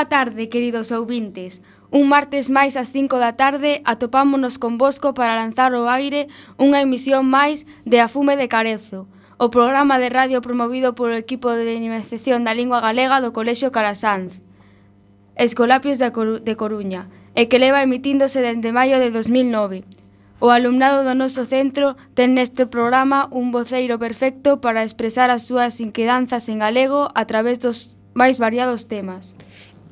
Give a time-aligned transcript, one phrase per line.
[0.00, 1.60] Boa tarde, queridos ouvintes.
[1.92, 6.24] Un martes máis ás 5 da tarde atopámonos con Bosco para lanzar ao aire
[6.56, 11.52] unha emisión máis de A Fume de Carezo, o programa de radio promovido polo equipo
[11.52, 14.40] de dinamización da lingua galega do Colexio Carasanz,
[15.36, 19.84] Escolapios da Coru de Coruña, e que leva emitíndose dende maio de 2009.
[20.40, 25.76] O alumnado do noso centro ten neste programa un voceiro perfecto para expresar as súas
[25.76, 29.36] inquedanzas en galego a través dos máis variados temas.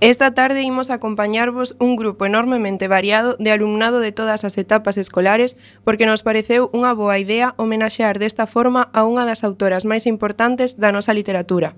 [0.01, 5.57] Esta tarde imos acompañarvos un grupo enormemente variado de alumnado de todas as etapas escolares
[5.83, 10.79] porque nos pareceu unha boa idea homenaxear desta forma a unha das autoras máis importantes
[10.79, 11.75] da nosa literatura.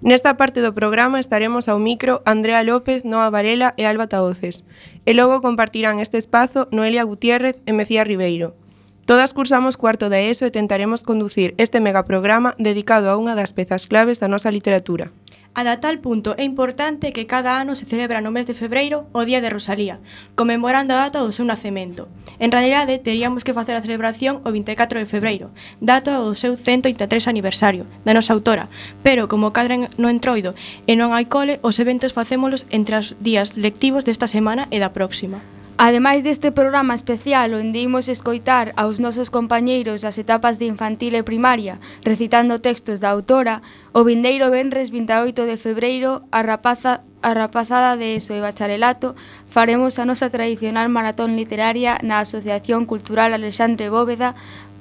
[0.00, 4.64] Nesta parte do programa estaremos ao micro Andrea López, Noa Varela e Alba Taoces,
[5.04, 8.56] e logo compartirán este espazo Noelia Gutiérrez e Mecía Ribeiro.
[9.04, 13.84] Todas cursamos cuarto da ESO e tentaremos conducir este megaprograma dedicado a unha das pezas
[13.84, 15.12] claves da nosa literatura.
[15.54, 19.28] Ata tal punto é importante que cada ano se celebra no mes de febreiro o
[19.28, 20.00] Día de Rosalía,
[20.32, 22.08] conmemorando a data do seu nacemento.
[22.40, 27.28] En realidade, teríamos que facer a celebración o 24 de febreiro, data do seu 183
[27.28, 28.72] aniversario da nosa autora,
[29.04, 30.56] pero como cadra no entroido
[30.88, 34.96] e non hai cole, os eventos facémolos entre os días lectivos desta semana e da
[34.96, 35.44] próxima.
[35.78, 41.24] Ademais deste programa especial onde imos escoitar aos nosos compañeiros as etapas de infantil e
[41.24, 47.96] primaria recitando textos da autora, o vindeiro venres 28 de febreiro a rapaza a rapazada
[47.96, 49.14] de ESO e bacharelato
[49.48, 54.34] faremos a nosa tradicional maratón literaria na Asociación Cultural Alexandre Bóveda,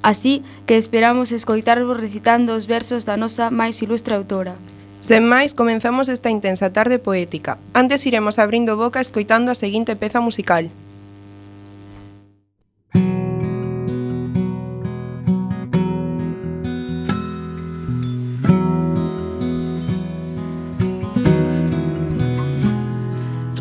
[0.03, 4.59] así que esperamos escoitarvos recitando os versos da nosa máis ilustre autora.
[5.01, 7.57] Sen máis, comenzamos esta intensa tarde poética.
[7.73, 10.69] Antes iremos abrindo boca escoitando a seguinte peza musical.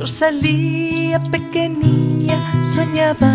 [0.00, 3.31] Rosalía pequeña soñaba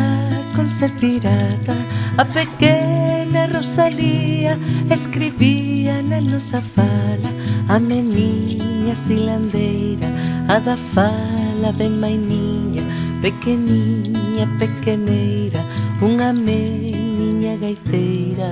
[0.56, 1.76] con ser pirata.
[2.18, 4.58] A pequena Rosalía
[4.90, 7.30] escribía na nosa fala
[7.70, 10.10] a meniña silandeira,
[10.50, 12.82] a da fala ben mainiña,
[13.22, 15.62] pequeniña pequeneira,
[16.02, 18.50] unha meniña gaiteira.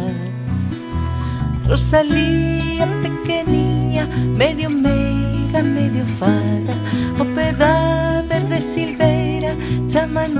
[1.65, 4.05] Rosalía pequeniña,
[4.37, 5.12] medio medio
[5.53, 6.73] da medio fada
[7.19, 9.55] O peda verde silveira
[9.87, 10.39] Chamando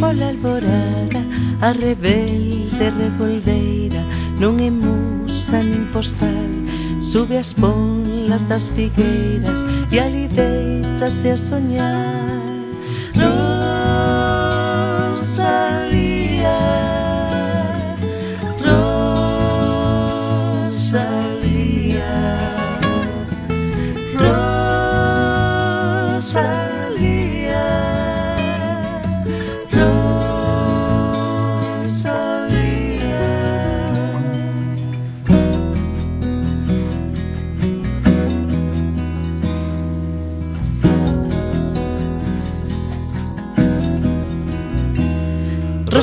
[0.00, 1.22] pola alborada.
[1.60, 4.02] A rebelde revoldeira
[4.40, 6.50] Non é musa nin postal.
[6.98, 9.62] Sube as ponlas das figueiras
[9.94, 12.21] E alideitase a soñar.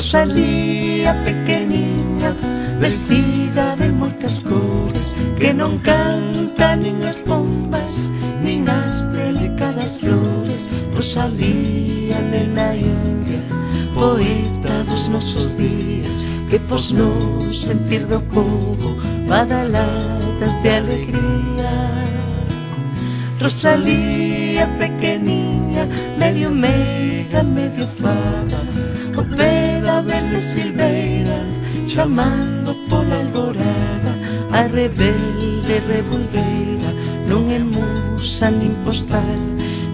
[0.00, 2.32] Rosalía pequeniña
[2.80, 8.08] Vestida de moitas cores Que non canta nin as bombas
[8.40, 10.64] Nin as delicadas flores.
[10.96, 13.44] Rosalía nena india
[13.92, 16.16] Poeta dos nosos días
[16.48, 18.96] Que pos non sentir do povo
[19.28, 21.99] Badaladas de alegría.
[23.40, 25.86] Rosalía pequeniña,
[26.18, 27.86] medio meiga, medio
[29.16, 31.38] O peda verde silveira,
[31.86, 34.12] chamando pola alborada
[34.52, 36.90] A rebelde revolveira,
[37.30, 39.40] non é musa nin postal.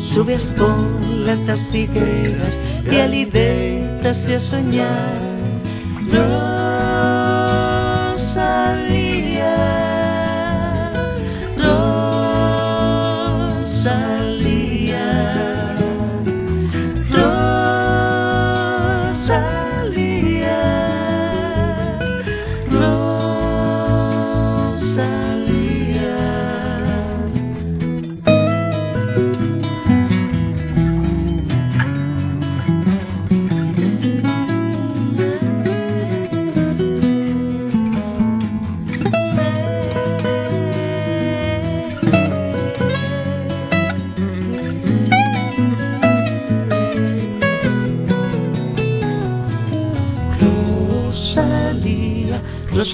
[0.02, 2.58] Sube as polas das figueiras
[2.90, 5.22] e alidétase a soñar.
[6.10, 6.55] No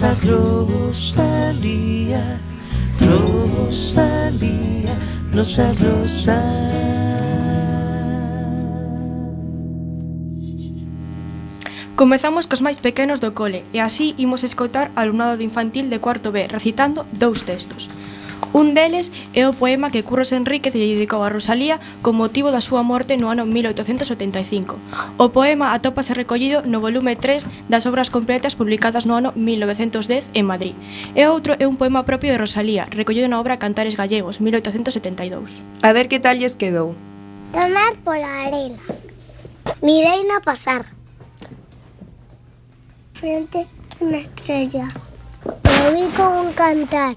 [0.03, 0.19] Rosa,
[0.91, 2.41] Rosalía,
[2.99, 4.99] Rosalía,
[5.33, 6.43] Rosa, Rosa.
[11.95, 16.35] Comezamos cos máis pequenos do cole e así imos escoitar alumnado de infantil de cuarto
[16.35, 17.87] B recitando dous textos.
[18.51, 22.61] Un deles É o poema que Curros Enríquez lle dedicou a Rosalía con motivo da
[22.61, 24.77] súa morte no ano 1885.
[25.17, 30.45] O poema atópase recollido no volume 3 das obras completas publicadas no ano 1910 en
[30.45, 30.77] Madrid.
[31.17, 35.65] E outro é un poema propio de Rosalía, recollido na obra Cantares Gallegos, 1872.
[35.81, 36.93] A ver que tal lles quedou.
[37.57, 38.85] Tomar pola arela.
[39.81, 40.85] Mireina pasar.
[43.17, 43.65] Frente
[43.97, 44.93] unha estrella.
[45.65, 47.17] Me vi con un cantar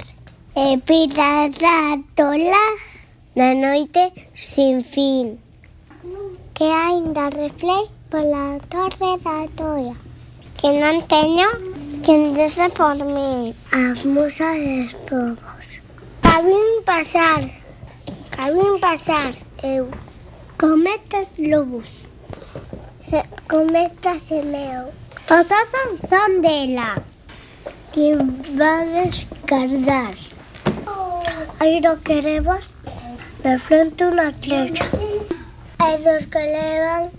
[0.58, 2.66] e pita da tola
[3.36, 5.38] na noite sin fin.
[6.54, 9.96] Que aínda reflei pola torre da toia,
[10.56, 11.50] que non teño
[12.06, 13.52] quen dese por mí.
[13.76, 15.68] As musas e povos.
[16.24, 17.44] Cabín pasar,
[18.32, 19.92] cabín pasar eu.
[20.58, 22.08] Cometas lobos,
[23.52, 24.88] cometas e meu.
[25.28, 25.68] Todas
[26.08, 27.04] son dela.
[27.92, 28.16] Que
[28.56, 30.35] va a descargar.
[31.60, 32.74] Ahí lo queremos.
[33.44, 34.90] De frente una flecha.
[35.78, 37.10] Hay que le dan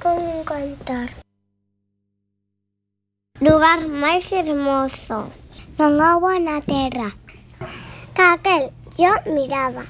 [0.00, 1.10] con un cantar.
[3.40, 5.30] Lugar más hermoso.
[5.76, 7.14] Ponga buena tierra.
[8.16, 9.84] Aquel yo miraba.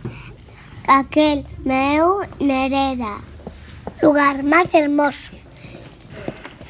[0.88, 3.20] Aquel meu nereda.
[4.02, 5.32] Lugar más hermoso.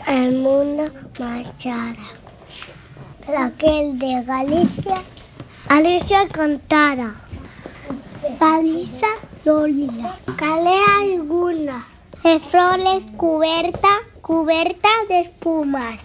[0.06, 2.06] El mundo marchara.
[3.38, 5.13] Aquel de Galicia.
[5.68, 7.14] Alicia cantara,
[8.38, 9.06] paliza
[9.44, 10.16] Lolila.
[10.37, 11.87] calea alguna,
[12.23, 13.88] de flores cuberta,
[14.21, 16.00] cuberta de espumas.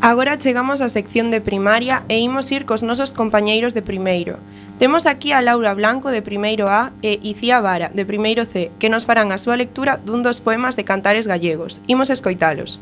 [0.00, 4.38] Agora chegamos á sección de primaria e imos ir cos nosos compañeiros de primeiro.
[4.78, 8.88] Temos aquí a Laura Blanco de primeiro A e Icía Vara de primeiro C, que
[8.88, 11.84] nos farán a súa lectura dun dos poemas de cantares gallegos.
[11.84, 12.80] Imos escoitalos.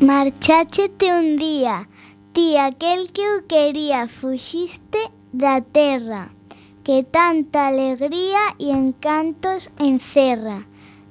[0.00, 1.88] Marcháchete un día,
[2.36, 5.00] Ti aquel que eu quería fuxiste
[5.32, 6.28] da terra,
[6.84, 10.58] que tanta alegría e encantos encerra.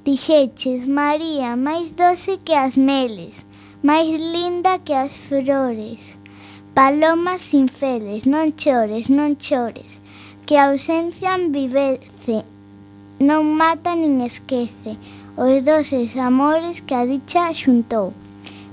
[0.03, 3.43] Dixeches, María, máis doce que as meles,
[3.81, 6.19] máis linda que as flores.
[6.77, 10.05] Palomas infeles, non chores, non chores,
[10.45, 12.45] que a ausencia vivece,
[13.17, 14.93] non mata nin esquece
[15.33, 18.13] os doces amores que a dicha xuntou.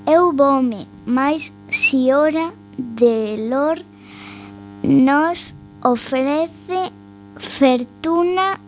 [0.05, 3.79] Eu vome, mais si hora de lor
[4.83, 5.55] nos
[5.85, 6.91] ofrece
[7.37, 8.59] fortuna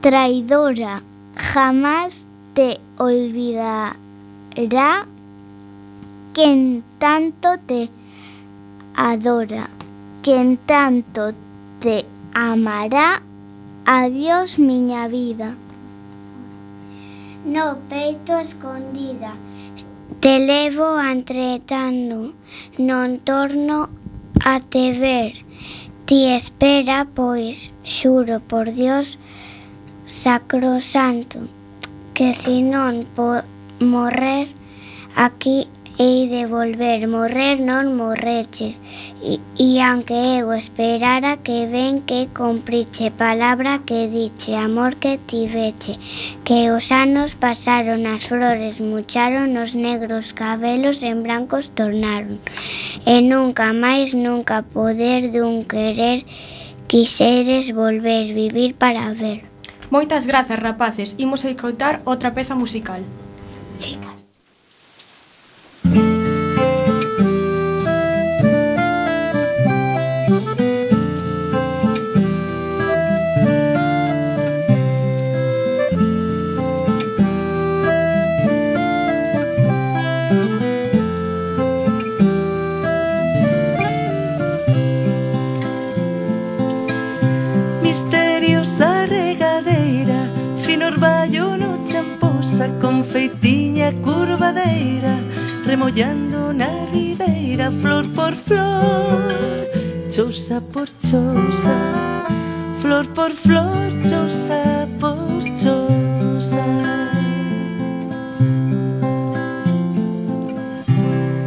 [0.00, 1.02] traidora.
[1.34, 3.96] Jamás te olvidará
[6.32, 7.90] quien tanto te
[8.94, 9.68] adora,
[10.22, 11.32] quien tanto
[11.80, 13.22] te amará.
[13.84, 15.56] Adiós, miña vida.
[17.44, 19.32] No peito escondida.
[20.26, 22.34] Te levo entretando,
[22.78, 23.88] non torno
[24.42, 25.44] a te ver.
[26.04, 29.20] Ti espera, pois, xuro por Dios
[30.04, 31.46] sacrosanto,
[32.12, 33.46] que si non por
[33.78, 34.50] morrer
[35.14, 38.76] aquí hei de volver, morrer non morreches.
[39.24, 45.96] E, e aunque eu esperara que ben que compriche palabra que diche, amor que tiveche,
[46.44, 52.44] que os anos pasaron, as flores mucharon, os negros cabelos en brancos tornaron.
[53.08, 56.28] E nunca máis, nunca poder dun querer
[56.92, 59.48] quixeres volver, vivir para ver.
[59.88, 61.16] Moitas grazas, rapaces.
[61.16, 63.00] Imos a escoitar outra peza musical.
[63.80, 64.15] Chicas
[93.16, 95.16] confeitinha curvadeira
[95.64, 99.32] Remollando na ribeira flor por flor
[100.10, 101.76] Chousa por chousa
[102.80, 106.62] Flor por flor, chousa por chousa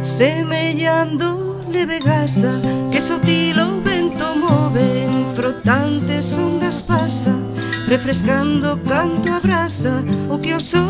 [0.02, 2.60] Semellando leve gasa
[2.90, 7.49] Que sutil o vento move Frotantes ondas pasa
[7.90, 10.80] refrescando canto a brasa o oh, que o sol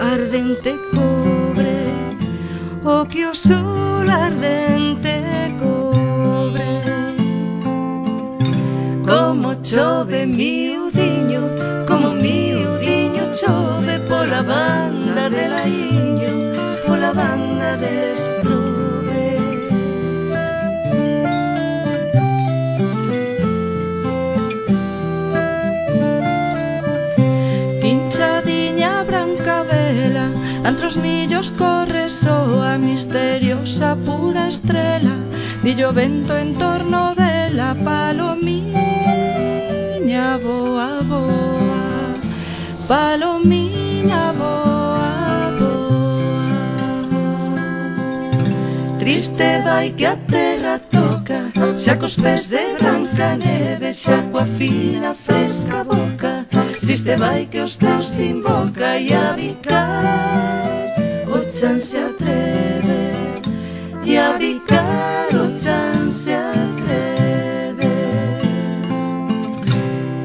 [0.00, 1.84] ardente cobre
[2.82, 5.20] o que o sol ardente
[5.60, 6.80] cobre.
[9.04, 11.42] Como chove miudiño
[11.86, 16.54] como miudiño chove pola banda de la iño
[16.86, 18.16] pola banda del
[31.40, 35.16] camiños corre soa misteriosa pura estrela
[35.62, 38.76] Dillo vento en torno dela palomiña
[40.38, 41.80] boa boa
[42.88, 46.18] Palomiña boa boa.
[48.98, 55.14] Triste vai que a terra toca Xa cos pés de branca neve Xa coa fina
[55.14, 56.44] fresca boca.
[56.80, 60.69] Triste vai que os teus invoca E a bicar
[61.32, 63.12] Ochan se atreve
[64.04, 67.92] y a Vicar Ochan se atreve.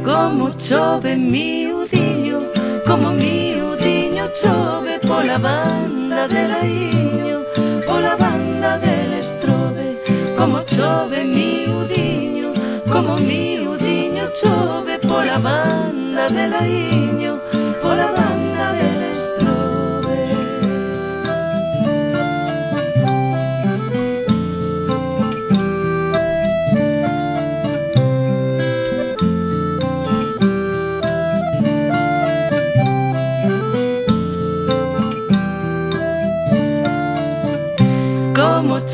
[0.04, 2.40] Como chove mi udiño,
[2.88, 7.40] como mi udiño chove por la banda del aiño,
[7.86, 10.02] pola banda del estrobe.
[10.36, 12.52] Como chove mi udiño,
[12.92, 17.40] como mi udiño chove por la banda del aiño,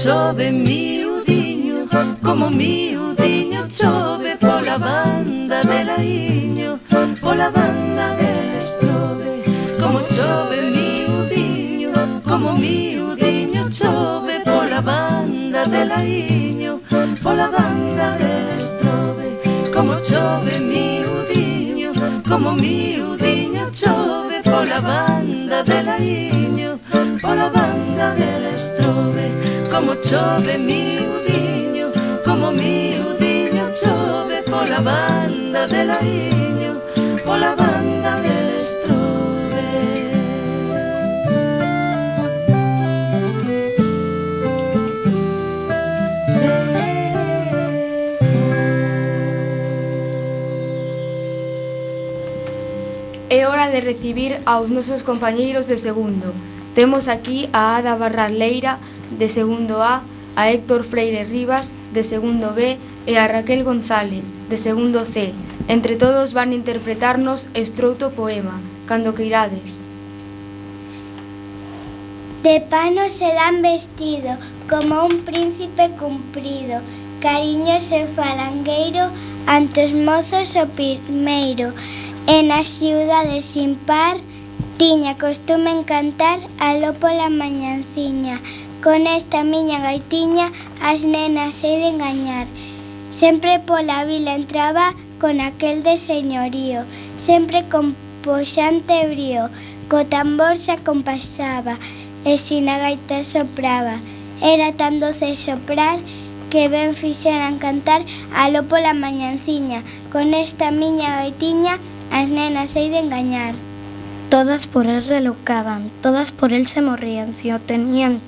[0.04, 1.88] chove miudiño
[2.24, 6.80] Como miudiño chove Pola banda de laiño
[7.22, 9.44] Pola banda del estrobe.
[9.80, 11.92] Como chove miudiño
[12.28, 16.80] Como miudiño chove Pola banda de laiño
[17.22, 19.40] Pola banda del estrobe.
[19.72, 21.92] Como chove miudiño
[22.28, 26.80] Como miudiño chove Pola banda de laiño
[27.22, 29.11] Pola banda del estrobe
[29.82, 31.88] Como chove miudiño
[32.24, 36.74] Como miudiño chove Pola banda de laiño
[37.26, 39.02] Pola banda del estrove
[53.30, 56.34] É hora de recibir aos nosos compañeiros de segundo.
[56.76, 58.78] Temos aquí a Ada Barraleira,
[59.18, 60.04] de segundo A,
[60.36, 65.34] a Héctor Freire Rivas, de segundo B, e a Raquel González, de segundo C.
[65.68, 69.80] Entre todos van interpretarnos estrouto poema, cando que irades.
[72.44, 74.34] De pano se dan vestido,
[74.70, 76.82] como un príncipe cumprido,
[77.22, 79.12] cariño e falangueiro
[79.46, 81.74] ante os mozos o primeiro.
[82.26, 84.18] E nas ciudades sin par,
[84.78, 88.42] tiña costume encantar aló pola mañanciña,
[88.84, 92.48] con esta miña gaitiña as nenas hei de engañar.
[93.12, 96.82] Sempre pola vila entraba con aquel de señorío,
[97.18, 99.50] sempre con poxante brío,
[99.88, 101.78] co tambor se acompasaba,
[102.26, 102.78] e sin a
[103.24, 103.98] sopraba.
[104.42, 106.00] Era tan doce soprar
[106.50, 108.02] que ben fixeran cantar
[108.34, 111.78] aló pola mañanciña, con esta miña gaitiña
[112.10, 113.54] as nenas hei de engañar.
[114.30, 118.22] Todas por él relocaban, todas por él se morrían, si o tenían,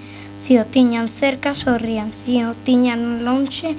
[0.43, 3.77] Se o tiñan cerca sorrían, se o tiñan lonxe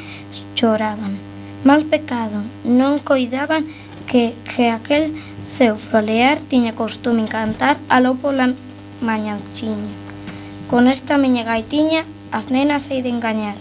[0.54, 1.20] choraban.
[1.60, 3.68] Mal pecado, non coidaban
[4.08, 5.12] que, que aquel
[5.44, 8.56] seu frolear tiña costume cantar aló pola
[9.04, 9.92] mañanchiña.
[10.64, 13.60] Con esta miña gaitiña as nenas hei de engañar.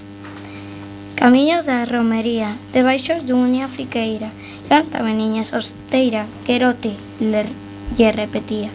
[1.20, 4.32] Camiño da romería, debaixo dunha fiqueira,
[4.72, 7.52] cántame niña sosteira, querote, ler,
[8.00, 8.72] lle repetía.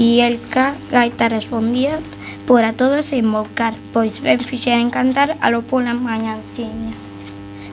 [0.00, 2.00] E el ca gaita respondía,
[2.46, 6.94] por a todos en Moucar, pois ben fixera encantar a lo pola mañantiña.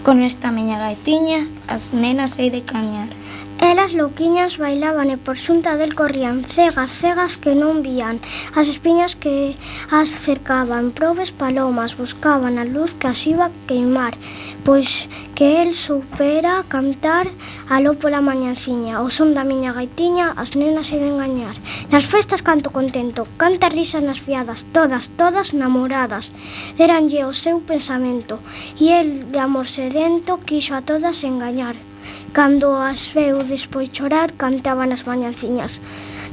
[0.03, 3.10] Con esta miña gaitiña, as nenas hei de cañar.
[3.62, 8.24] Elas louquiñas bailaban e por xunta del corrían cegas, cegas que non vían,
[8.56, 9.60] as espiñas que
[9.91, 14.15] as cercaban, probes palomas, buscaban a luz que as iba queimar,
[14.63, 17.28] pois que el supera cantar
[17.67, 21.60] aló pola mañanciña, o son da miña gaitiña, as nenas e de engañar.
[21.91, 26.32] Nas festas canto contento, canta risas nas fiadas, todas, todas namoradas,
[26.80, 28.39] deranlle o seu pensamento,
[28.80, 31.88] e el de amor sedento quixo a todas engañar.
[32.31, 35.81] Cando as veu despois chorar, cantaban as mañanciñas.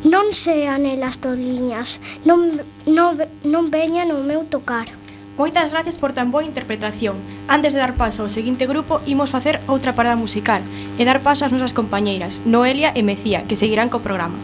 [0.05, 3.17] Non sean elas toliñas, non, non,
[3.49, 4.93] non veñan o meu tocar.
[5.41, 7.17] Moitas gracias por tan boa interpretación.
[7.49, 10.61] Antes de dar paso ao seguinte grupo, imos facer outra parada musical
[11.01, 14.37] e dar paso ás nosas compañeiras, Noelia e Mecía, que seguirán co programa.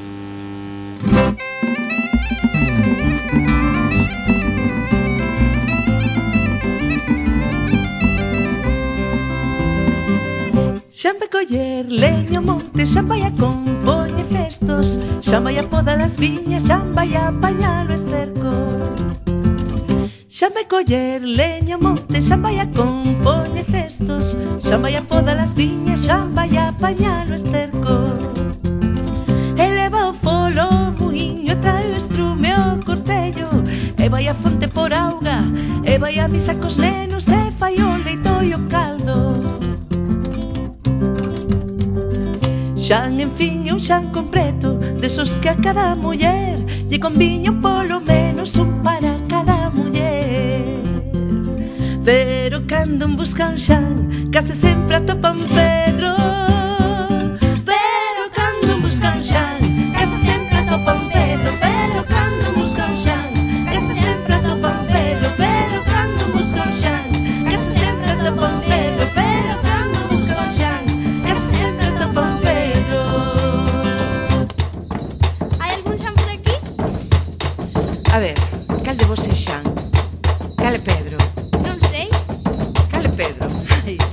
[11.03, 16.17] Xa vai coller leño monte, xa vai a compoñe festos Xa vai a podar as
[16.17, 18.53] viñas, xa vai a apañar o esterco
[20.29, 25.55] Xa vai coller leño monte, xa vai a compoñe festos Xa vai a podar as
[25.55, 27.97] viñas, xa vai a apañar o esterco
[29.59, 30.69] Eleva o folo,
[31.01, 33.51] muiño, trae o estrume o cortello
[33.99, 35.43] E vai a fonte por auga,
[35.85, 38.92] e vai a misa cos nenos E fai o leito e o caldo.
[42.93, 48.01] xan en fin é un xan completo Desos que a cada muller Lle conviño polo
[48.01, 50.83] menos un para cada muller.
[52.05, 56.62] Pero cando un busca un xan Case sempre atopa un Pedro.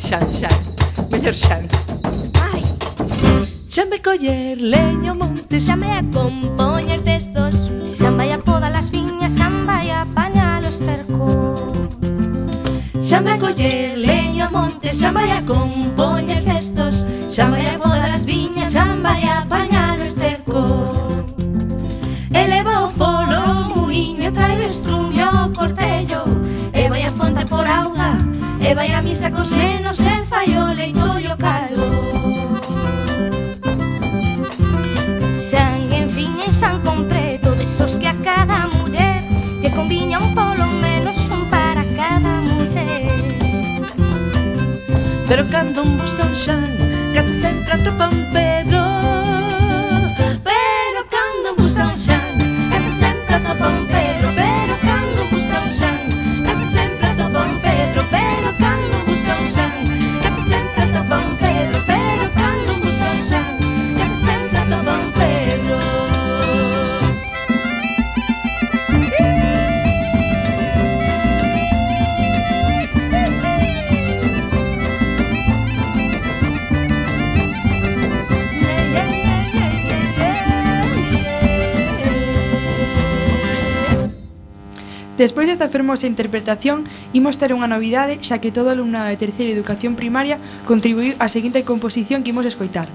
[0.10, 0.60] xan, xan,
[1.12, 1.63] mellor xan
[2.52, 2.63] Ai
[3.69, 5.60] Xa me coller leño monte.
[5.60, 7.69] Xa me a compoñer cestos.
[7.86, 9.34] Xa vai a poda las viñas.
[9.38, 11.69] Xa vai a apañar os cercos.
[13.08, 14.88] Xa me coller leño monte.
[15.00, 17.06] Xa vai a compoñer cestos.
[17.30, 18.74] Xa vai a podar as viñas.
[18.74, 18.86] Xa
[28.80, 31.86] vai a misa cos nenos e fai o leito e o caldo
[35.38, 39.20] San en fin san completo Desos que a cada muller
[39.62, 43.12] Lle conviña un polo menos un para cada muller
[45.28, 46.63] Pero cando un busca un xan
[47.13, 48.79] Casi sempre atopan Pedro
[85.20, 90.00] Despois desta fermosa interpretación, imos ter unha novidade xa que todo alumnado de terceira educación
[90.00, 92.88] primaria contribuiu á seguinte composición que imos escoitar.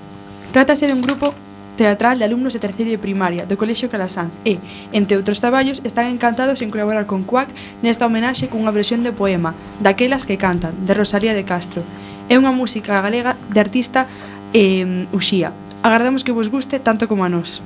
[0.48, 1.36] Trátase dun grupo
[1.76, 4.56] teatral de alumnos de terceira de primaria do Colexio Calasanz e,
[4.96, 7.52] entre outros traballos, están encantados en colaborar con Cuac
[7.84, 9.52] nesta homenaxe cunha versión de poema
[9.84, 11.84] Daquelas que cantan, de Rosalía de Castro.
[12.32, 14.08] É unha música galega de artista
[14.56, 15.52] eh, Uxía.
[15.84, 17.60] Agardamos que vos guste tanto como a nós.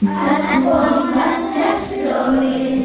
[0.00, 2.84] Las hojas, las flores,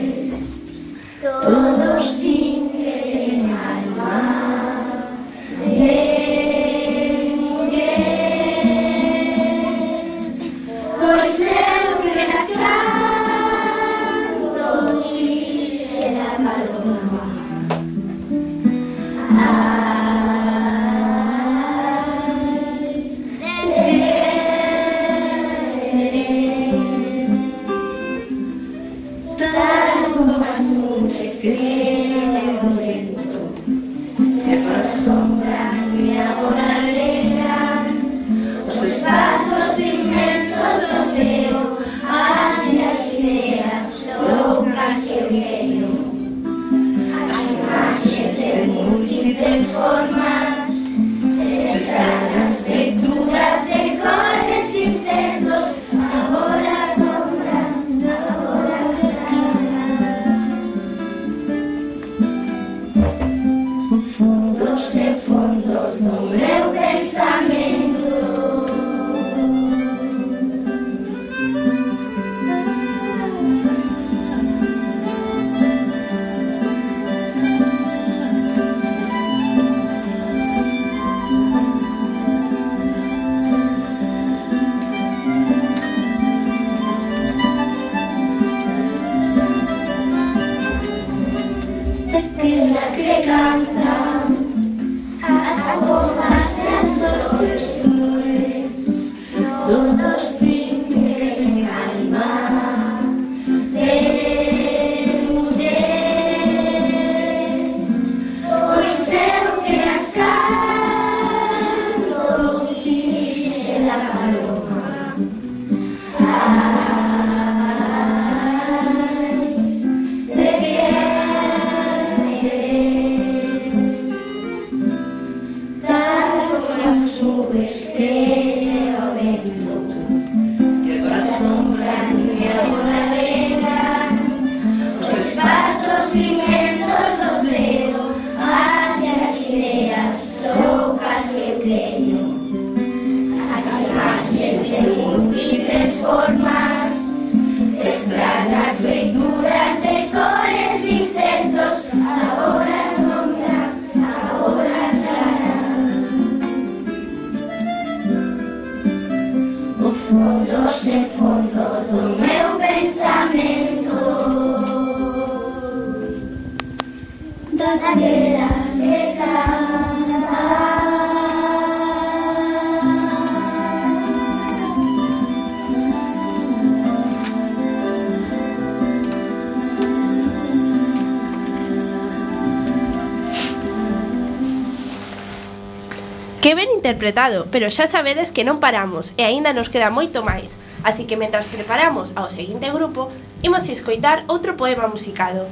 [186.83, 190.59] interpretado, pero xa sabedes que non paramos e aínda nos queda moito máis.
[190.83, 193.07] Así que mentras preparamos ao seguinte grupo,
[193.39, 195.47] imos escoitar outro poema musicado.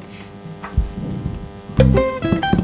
[1.80, 2.61] Música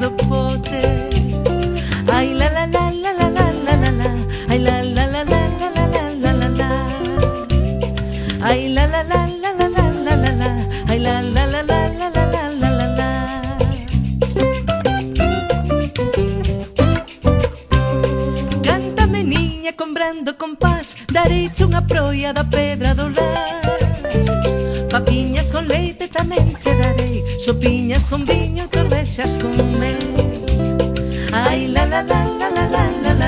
[0.00, 0.99] the pote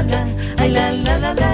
[0.02, 0.26] la la,
[0.62, 1.51] ay la la la la.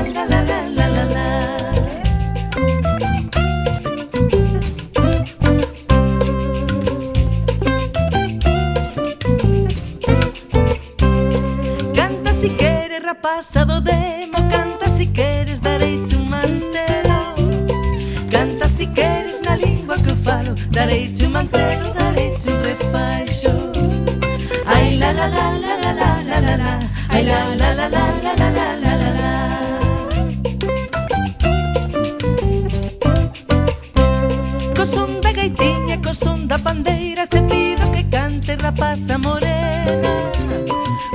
[38.79, 40.31] rapaza morena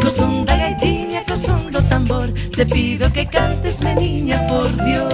[0.01, 4.71] Co son da gaitiña, co son do tambor Te pido que cantes, me niña, por
[4.83, 5.13] Dios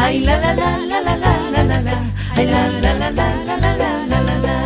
[0.00, 1.98] Ai la la la la la la la la la
[2.36, 4.56] Ai la la la la la la la la la la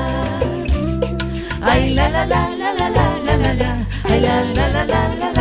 [1.62, 3.70] Ai la la la la la la la la la
[4.08, 5.37] Ai la la la la la la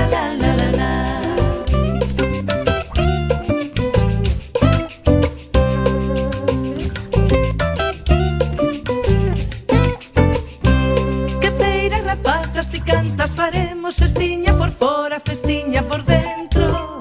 [13.87, 16.99] Facemos festiña por fora, festiña por dentro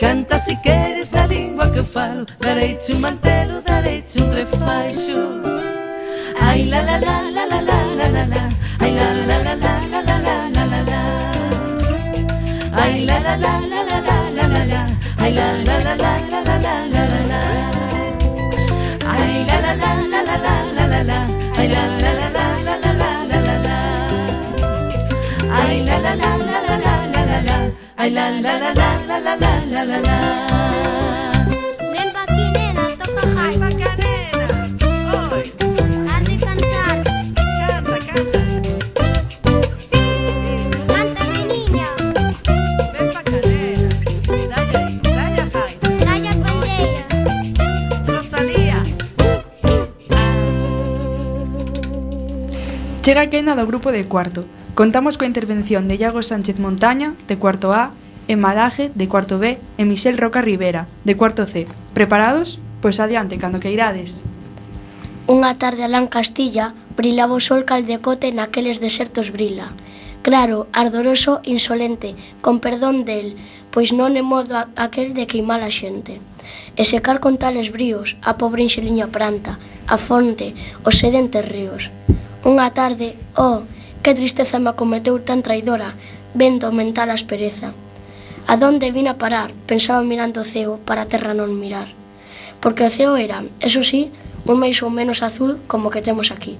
[0.00, 5.42] Canta si queres na lingua que eu falo Dareiche un mantelo, dareiche un refaixo
[6.40, 8.48] Ai la la la la la la la la la
[8.80, 11.00] Ai la la la la la la la la la la
[12.82, 14.80] Ai la la la la la la la la la
[15.20, 17.40] Ai la la la la la la la la la la
[19.12, 21.18] Ai la la la la la la la la la
[21.58, 22.41] Ai la la la la
[25.92, 27.56] la la la la la la la la la
[27.96, 30.16] Ai la la la la la la la la la la
[31.92, 33.22] Ven pa aquí, nena, toca.
[33.36, 33.68] Ven pa
[34.00, 34.48] nena.
[35.36, 35.46] Oi.
[36.08, 36.96] Has de cantar.
[37.58, 38.40] Canta, canta.
[40.92, 41.88] Canta, mi niña.
[42.94, 43.88] Ven pa acá, nena.
[44.52, 44.80] Daya,
[45.16, 45.72] daya jai.
[46.06, 47.02] Daya pandeira.
[48.08, 48.78] Rosalía.
[53.02, 54.42] Chega a quenda do grupo de cuarto.
[54.74, 57.92] Contamos coa intervención de Iago Sánchez Montaña, de cuarto A,
[58.24, 61.68] Emma Daje, de cuarto B, e Michel Roca Rivera, de cuarto C.
[61.92, 62.56] Preparados?
[62.80, 64.24] Pois adiante, cando que irades.
[65.28, 69.76] Unha tarde alá en Castilla, brilaba o sol caldecote naqueles desertos brila.
[70.24, 73.36] Claro, ardoroso, insolente, con perdón del,
[73.68, 76.16] pois non é modo aquel de queimar a xente.
[76.80, 81.92] E secar con tales bríos a pobre enxeliña pranta, a fonte, os sedentes ríos.
[82.40, 83.68] Unha tarde, oh,
[84.02, 85.94] Que tristeza me acometeu tan traidora,
[86.34, 87.70] vendo aumentar a aspereza.
[88.50, 91.94] A donde vin a parar, pensaba mirando o ceo para a terra non mirar.
[92.58, 94.10] Porque o ceo era, eso sí,
[94.42, 96.58] un máis ou menos azul como que temos aquí.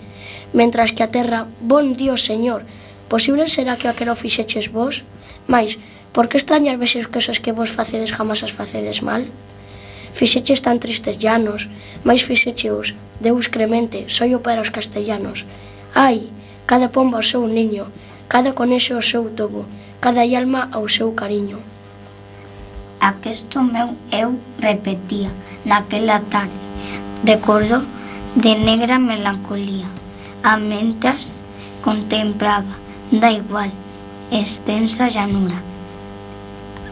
[0.54, 2.62] Mentras que a terra, bon Dios, Señor,
[3.10, 5.02] posible será que aquelo fixeches vos?
[5.50, 5.82] Mais,
[6.14, 9.26] por que extrañar veces cousas que vos facedes jamás as facedes mal?
[10.14, 11.66] Fixeches tan tristes llanos,
[12.06, 15.42] mais fixecheos, Deus cremente, soio para os castellanos.
[15.90, 16.30] Ai,
[16.66, 17.86] cada pomba ao seu niño,
[18.28, 19.66] cada conexo ao seu tobo,
[20.00, 21.58] cada alma ao seu cariño.
[23.00, 25.30] Aquesto meu eu repetía
[25.64, 26.54] naquela tarde,
[27.24, 27.82] recordo
[28.36, 29.86] de negra melancolía,
[30.42, 31.34] a mentras
[31.82, 32.74] contemplaba,
[33.10, 33.70] da igual,
[34.30, 35.60] extensa llanura,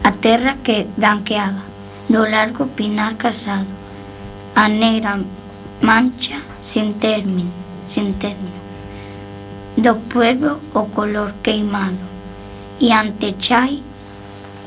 [0.04, 1.62] a terra que branqueaba,
[2.08, 3.70] do largo pinar casado,
[4.54, 5.18] a negra
[5.80, 7.50] mancha sin término,
[7.86, 8.59] sin término
[9.80, 12.04] do pueblo o color queimado,
[12.78, 13.82] e ante chai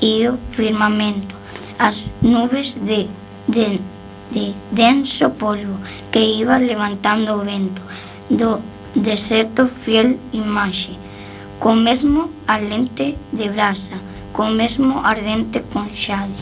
[0.02, 1.36] e o firmamento,
[1.78, 3.08] as nubes de,
[3.48, 3.80] de,
[4.32, 5.78] de denso polvo
[6.12, 7.82] que iba levantando o vento
[8.28, 8.60] do
[8.96, 10.98] deserto fiel imaxe,
[11.60, 14.02] co mesmo alente de brasa,
[14.34, 16.42] co mesmo ardente conxade.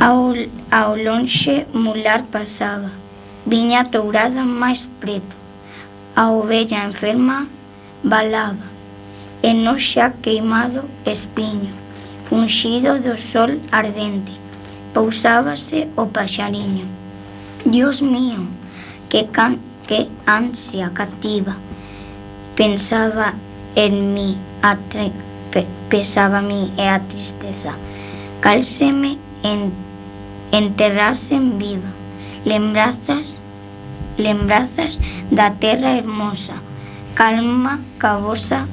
[0.00, 0.34] Ao,
[0.72, 2.90] ao lonxe mular pasaba,
[3.46, 5.41] viña tourada máis preto,
[6.14, 7.48] a ovella enferma
[8.02, 8.66] balaba,
[9.42, 11.72] e no xa queimado espiño,
[12.28, 14.32] funxido do sol ardente,
[14.92, 16.86] pousábase o paxariño.
[17.64, 18.46] Dios mío,
[19.08, 21.56] que, can, que ansia cativa,
[22.54, 23.34] pensaba
[23.74, 25.12] en mí, a tre,
[25.50, 27.72] pe, pesaba a mí e a tristeza,
[28.40, 29.72] cálseme en,
[30.52, 31.88] enterrase en viva,
[32.44, 33.36] lembrazas
[34.18, 34.98] lembrazas
[35.30, 36.54] da terra hermosa,
[37.14, 38.68] calma ca vosa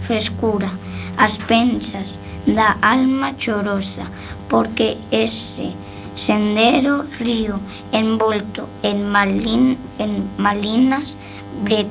[0.00, 0.70] frescura,
[1.16, 2.08] as pensas
[2.46, 4.06] da alma chorosa,
[4.48, 5.74] porque ese
[6.14, 7.60] sendero río
[7.92, 11.16] envolto en, malin, en malinas
[11.62, 11.86] bre,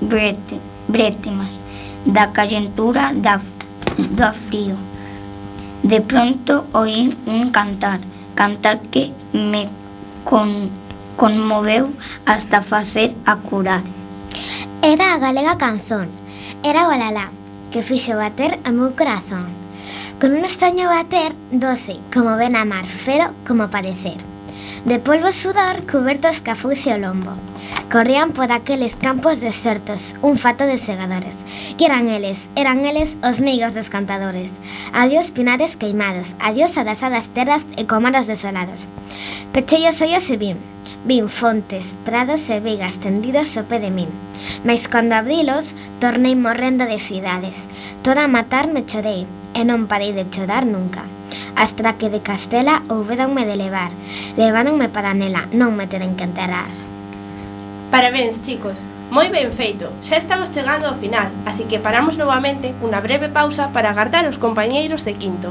[0.00, 1.60] brete, brétemas
[2.04, 3.40] da calentura da,
[4.10, 4.76] da frío.
[5.82, 8.00] De pronto oí un cantar,
[8.34, 9.68] cantar que me
[10.24, 10.70] con
[11.16, 11.92] conmoveu
[12.26, 13.82] hasta facer a curar.
[14.82, 16.08] Era a galega canzón,
[16.62, 17.30] era o alalá,
[17.70, 19.46] que fixo bater a meu corazón.
[20.20, 24.18] Con un extraño bater, doce, como ven a mar, fero como parecer.
[24.84, 27.32] De polvo sudor, cubertos cafucio lombo.
[27.90, 31.44] Corrían por aqueles campos desertos, un fato de segadores.
[31.78, 34.50] Que eran eles, eran eles os meigos dos cantadores.
[34.92, 38.88] Adiós pinares queimados, adiós adasadas terras e comaros desolados.
[39.52, 40.56] Pechei os ollos e vim,
[41.04, 44.06] Vin fontes, prados e vigas tendidos ao pé de min.
[44.62, 47.58] Mais cando abrilos, tornei morrendo de cidades.
[48.06, 51.02] Toda a matar me chorei, e non parei de chorar nunca.
[51.58, 53.90] Hasta que de Castela houberonme de levar.
[54.38, 56.70] Leváronme para nela, non me teren que enterrar.
[57.90, 58.78] Parabéns, chicos.
[59.10, 63.74] Moi ben feito, xa estamos chegando ao final, así que paramos novamente unha breve pausa
[63.74, 65.50] para agardar os compañeiros de quinto.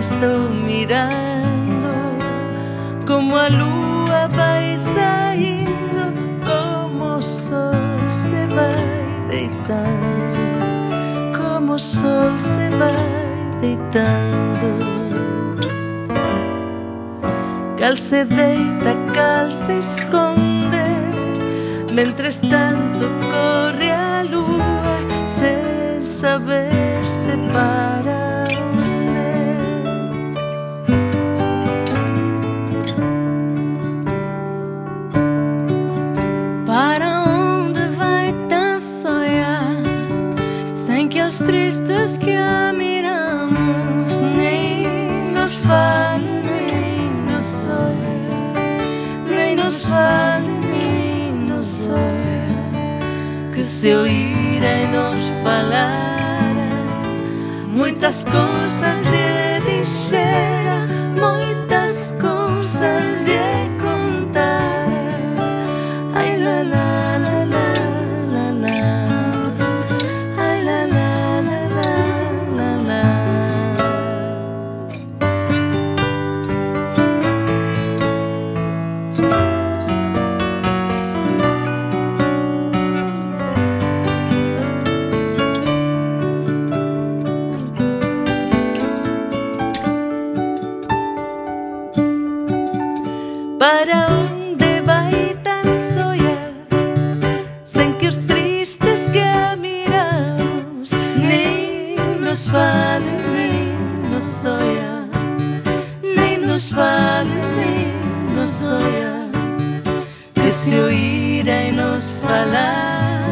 [0.00, 1.90] Estou mirando
[3.06, 7.74] Como a lúa vai saindo Como sol
[8.10, 10.38] se vai deitando
[11.36, 14.66] Como sol se vai deitando.
[17.76, 20.82] Cal se deita, cal se esconde
[21.94, 22.89] Mentres tanto
[53.60, 55.92] que se oíra e nos falara
[57.68, 63.79] Moitas cousas lle dixera Moitas cousas lle
[106.60, 109.30] nos vale, me nos olhar,
[110.34, 113.24] de se ouvir e nos falar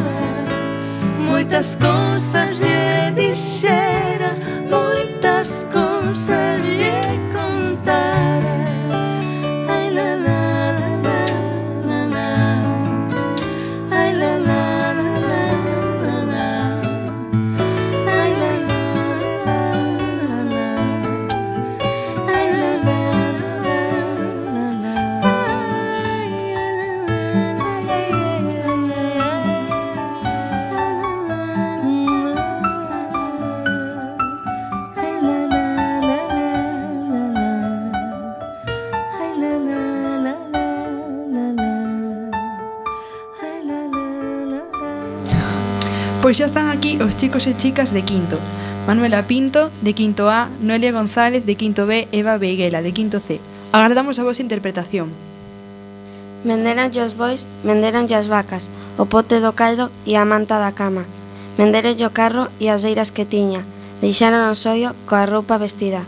[1.19, 3.78] muitas coisas de dizer.
[46.29, 48.37] Pois xa están aquí os chicos e chicas de quinto.
[48.85, 53.41] Manuela Pinto, de quinto A, Noelia González, de quinto B, Eva Beiguela, de quinto C.
[53.73, 55.09] Agardamos a vosa interpretación.
[56.45, 58.69] Menderan os bois, menderan as vacas,
[59.01, 61.09] o pote do caldo e a manta da cama.
[61.57, 63.65] Menderen o carro e as eiras que tiña.
[63.97, 66.05] Deixaron o soio coa roupa vestida.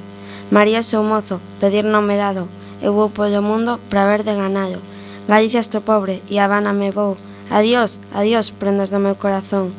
[0.53, 2.45] María seu mozo, pedir nome dado.
[2.77, 4.85] Eu vou polo mundo para ver de ganado.
[5.25, 7.17] Galicia estou pobre e a Habana me vou.
[7.49, 9.73] Adiós, adiós, prendas do meu corazón.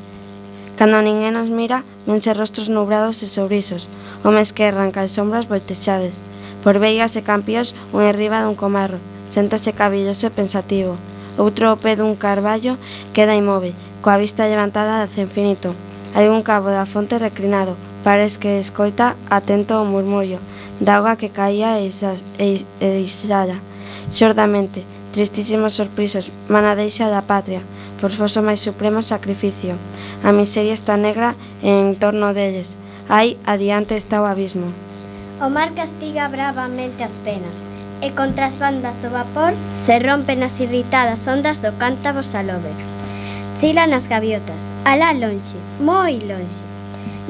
[0.77, 3.93] Cando ninguén nos mira, vense rostros nubrados e sobrisos,
[4.25, 6.25] homes que erran cal sombras voltexades.
[6.65, 8.97] Por veigas e campións, un enriba dun comarro,
[9.29, 10.97] sentase cabilloso e pensativo.
[11.37, 12.81] Outro ao pé dun carballo
[13.13, 15.77] queda imóvel, coa vista levantada hacia infinito.
[16.17, 20.41] Hai un cabo da fonte reclinado, pares que escoita atento o murmullo,
[20.81, 23.61] da auga que caía e, isas, e, e isala.
[24.09, 27.61] Xordamente, tristísimos sorprisos, mana deixa da patria,
[28.03, 29.79] forzoso máis supremo sacrificio.
[30.27, 32.75] A miseria está negra en torno deles.
[33.07, 34.75] Aí adiante está o abismo.
[35.39, 37.63] O mar castiga bravamente as penas,
[38.03, 42.75] e contra as bandas do vapor se rompen as irritadas ondas do cántabo salobe.
[43.55, 46.67] Chilan as gaviotas, alá lonxe, moi lonxe,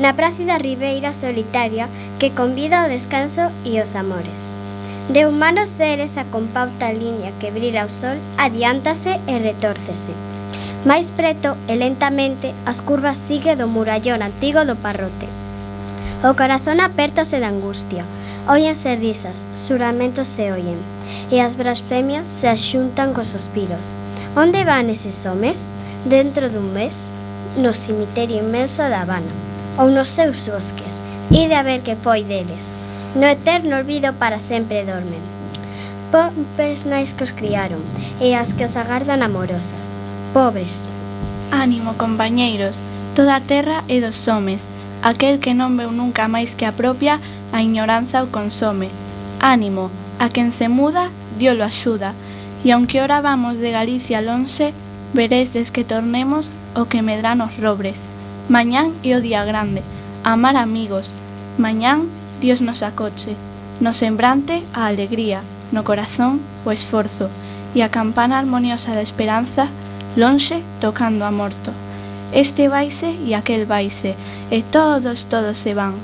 [0.00, 4.48] na prácida ribeira solitaria que convida ao descanso e os amores.
[5.12, 10.14] De humanos seres a compauta liña que brila o sol adiántase e retórcese.
[10.82, 15.30] Máis preto e lentamente as curvas sigue do murallón antigo do parrote.
[16.26, 18.02] O corazón apértase de angustia.
[18.50, 20.74] Óyense risas, xuramentos se oyen,
[21.30, 23.94] e as blasfemias se axuntan cos suspiros.
[24.34, 25.70] Onde van eses homes?
[26.02, 27.14] Dentro dun mes,
[27.54, 29.30] no cemiterio inmenso da Habana,
[29.78, 30.98] ou nos seus bosques,
[31.30, 32.74] e de a ver que foi deles.
[33.14, 35.22] No eterno olvido para sempre dormen.
[36.10, 37.86] Pobres nais que os criaron,
[38.18, 39.94] e as que os agardan amorosas
[40.32, 40.88] pobres.
[41.50, 42.82] Ánimo, compañeiros,
[43.14, 44.66] toda a terra é dos homes.
[45.02, 47.20] Aquel que non veu nunca máis que a propia,
[47.52, 48.88] a ignoranza o consome.
[49.38, 52.16] Ánimo, a quen se muda, Dios lo axuda.
[52.64, 54.72] E aunque ora vamos de Galicia lonxe,
[55.12, 58.08] verestes que tornemos o que medran os robres.
[58.48, 59.84] Mañán é o día grande,
[60.24, 61.12] amar amigos.
[61.58, 62.08] Mañán
[62.40, 63.36] Dios nos acoche.
[63.82, 65.42] No sembrante, a alegría,
[65.74, 67.28] no corazón, o esforzo,
[67.74, 69.66] e a campana armoniosa da esperanza
[70.16, 71.72] lonxe tocando a morto.
[72.32, 74.14] Este vaise e aquel vaise,
[74.50, 75.94] e todos, todos se van.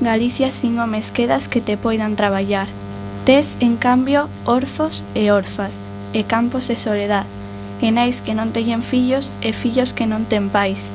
[0.00, 2.68] Galicia sin homes quedas que te poidan traballar.
[3.24, 5.76] Tes, en cambio, orfos e orfas,
[6.12, 7.24] e campos de soledad,
[7.80, 10.88] e nais que non teñen fillos e fillos que non ten pais.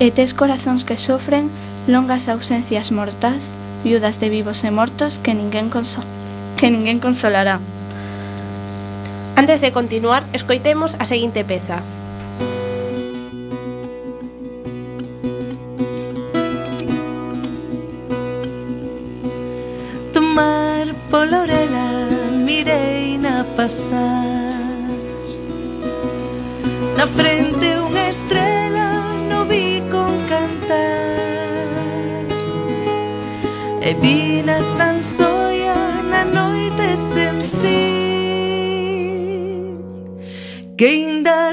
[0.00, 1.48] E tes corazóns que sofren
[1.88, 3.52] longas ausencias mortas,
[3.84, 6.08] viudas de vivos e mortos que ninguén consola
[6.60, 7.58] que ninguén consolará.
[9.34, 11.80] Antes de continuar, escoitemos a seguinte peza.
[23.70, 24.66] pasar.
[26.98, 32.26] Na frente unha estrela no vi con cantar.
[33.78, 35.74] E vina tan soia
[36.10, 37.78] na noite sen fin.
[40.76, 41.52] Que ainda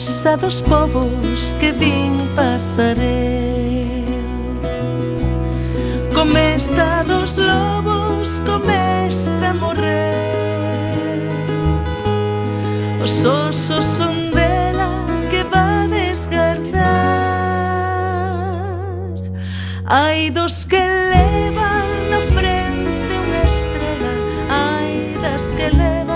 [0.00, 3.86] musa dos povos que vin pasaré
[6.14, 11.28] Come esta dos lobos, come esta morrer.
[13.02, 16.84] Os osos son dela que va desgardar.
[19.86, 20.80] Hai dos que
[21.12, 24.12] levan na frente unha estrela
[24.48, 24.92] Hai
[25.22, 26.09] das que levan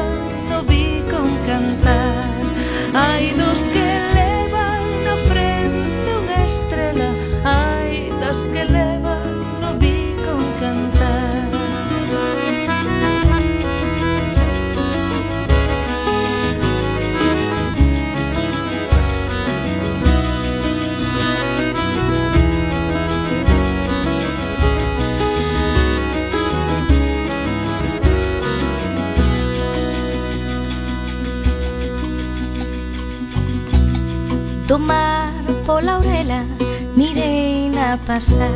[37.99, 38.51] pasar.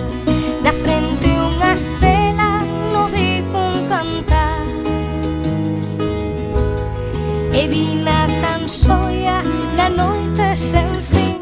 [0.62, 2.60] Da frente unha estela
[2.92, 4.66] no bico un cantar.
[7.52, 9.42] E vina tan soia
[9.76, 11.38] na noite sen fin.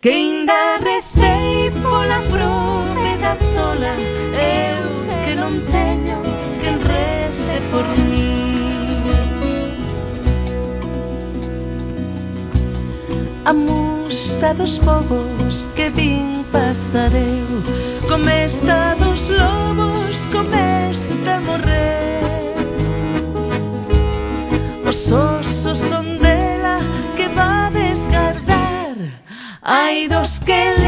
[0.00, 3.94] Que ainda recei pola prove da tola
[4.34, 4.82] Eu
[5.24, 6.18] que non teño
[6.60, 8.32] quen rece por mí.
[13.44, 17.62] A musa dos bobos que vin pasareu.
[18.08, 22.02] Como esta dos lobos, com esta morrer
[24.92, 26.76] Os osos son dela
[27.16, 28.96] que va a desgardar.
[29.62, 30.81] Ai dos que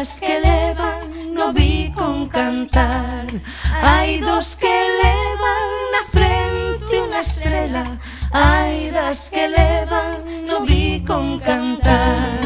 [0.00, 3.26] das que levan no bicón cantar.
[3.82, 7.84] Hai dos que levan na frente unha estrela
[8.32, 10.16] Hai das que levan
[10.48, 12.40] no bicón cantar.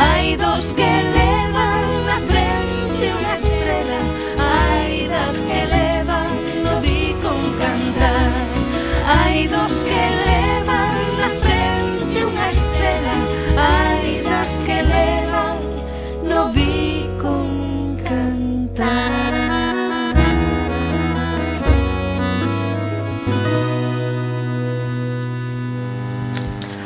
[0.00, 1.73] Hai dos que levan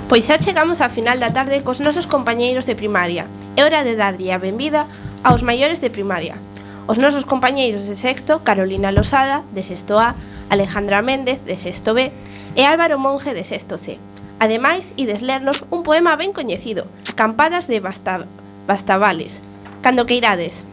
[0.09, 3.29] Pois xa chegamos á final da tarde cos nosos compañeiros de primaria.
[3.61, 4.89] É hora de darlle a benvida
[5.21, 6.41] aos maiores de primaria.
[6.89, 10.17] Os nosos compañeiros de sexto, Carolina Losada, de sexto A,
[10.49, 12.09] Alejandra Méndez, de sexto B,
[12.57, 14.01] e Álvaro Monge, de sexto C.
[14.41, 18.25] Ademais, ides lernos un poema ben coñecido, Campadas de Basta
[18.65, 19.45] Bastavales.
[19.85, 20.65] Cando que irades?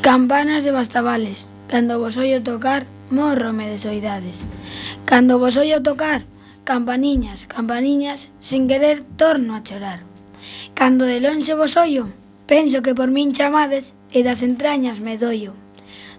[0.00, 4.48] Campanas de Bastavales, cando vos oio tocar, morro me soidades.
[5.04, 6.24] Cando vos oio tocar,
[6.64, 10.00] Campaniñas, campaniñas, sen querer torno a chorar.
[10.72, 12.08] Cando de lonxe vos ollo,
[12.48, 15.52] penso que por min chamades e das entrañas me doio.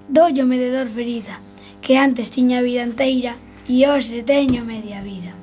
[0.05, 1.41] Dóllome de dor ferida,
[1.81, 5.33] que antes tiña vida inteira e hoxe teño media vida.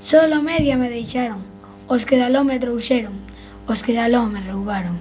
[0.00, 1.44] Solo media me deixaron,
[1.84, 3.12] os que daló me trouxeron,
[3.68, 4.96] os que daló me roubaron.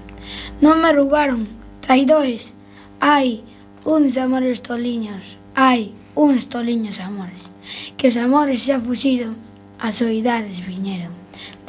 [0.60, 1.48] Non me roubaron,
[1.80, 2.52] traidores,
[3.00, 3.48] ai,
[3.88, 7.54] uns amores toliños, ai, uns toliños amores,
[7.96, 9.38] que os amores xa fuxiron,
[9.78, 11.14] as soidades viñeron,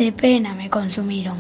[0.01, 1.37] de pena me consumiron.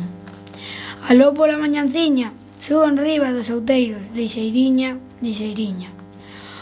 [1.09, 5.89] Aló pola mañanciña, subo en riba dos outeiros, lixeiriña, lixeiriña.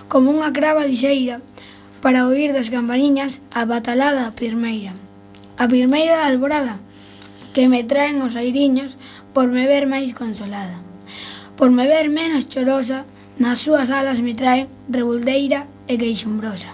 [0.06, 1.42] Como unha crava lixeira,
[1.98, 4.94] para oír das campaniñas a batalada pirmeira.
[5.58, 6.78] A pirmeira alborada,
[7.50, 8.94] que me traen os airiños
[9.34, 10.78] por me ver máis consolada,
[11.58, 13.02] por me ver menos chorosa
[13.36, 16.72] Nas súas alas me traen revoldeira e queixumbrosa.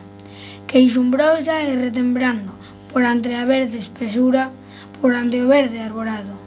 [0.70, 2.54] Queixumbrosa e retembrando,
[2.94, 4.46] por entre a verde espesura,
[5.02, 6.38] por ante o verde arborado.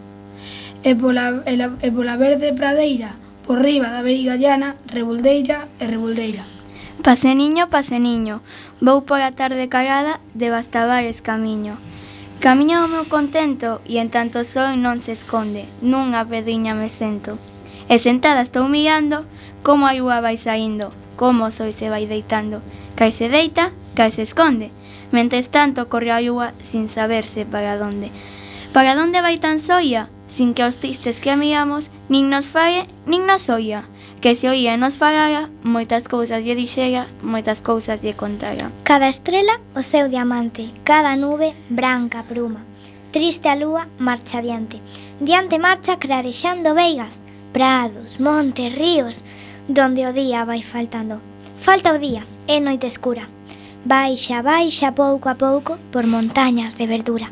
[0.87, 5.85] E pola, e, la, e pola verde pradeira, por riba da veiga llana, revoldeira e
[5.85, 6.47] revoldeira.
[7.03, 8.39] Paseniño, paseniño,
[8.79, 11.75] vou pola tarde calada de Bastabares camiño.
[12.39, 17.35] Camiño o meu contento e en tanto sol non se esconde, nunha pedriña me sento.
[17.85, 19.27] E sentada estou mirando
[19.65, 22.61] como a lúa vai saindo, como o sol se vai deitando,
[22.93, 24.69] cai se deita, cai se esconde.
[25.09, 28.13] Mentres tanto corre a lúa sin saberse para donde.
[28.77, 33.25] Para donde vai tan soia, sin que os tristes que amigamos nin nos falle, nin
[33.25, 33.89] nos oia.
[34.21, 38.69] Que se oía e nos falara, moitas cousas lle dixera, moitas cousas lle contara.
[38.85, 42.61] Cada estrela o seu diamante, cada nube branca bruma.
[43.09, 44.77] Triste a lúa marcha diante,
[45.17, 49.23] diante marcha clarexando veigas, prados, montes, ríos,
[49.67, 51.21] donde o día vai faltando.
[51.57, 53.27] Falta o día, é noite escura.
[53.85, 57.29] Baixa, baixa pouco a pouco por montañas de verdura.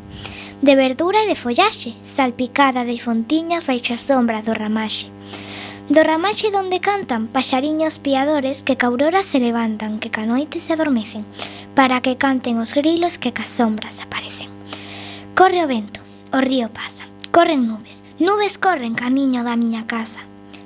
[0.62, 5.10] De verdura e de follaxe, salpicada de fontiñas baixa sombra do ramaxe.
[5.86, 10.72] Do ramaxe donde cantan paxariños piadores que ca aurora se levantan, que ca noite se
[10.72, 11.26] adormecen,
[11.74, 14.48] para que canten os grilos que ca sombras aparecen.
[15.36, 16.00] Corre o vento,
[16.32, 20.24] o río pasa, corren nubes, nubes corren camiño da miña casa